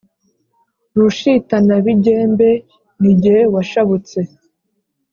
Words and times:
Rushitanabigembe 0.97 2.49
ni 2.99 3.11
jye 3.21 3.37
washabutse 3.53 4.19